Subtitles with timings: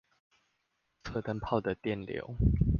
[1.03, 2.35] 測燈泡的電流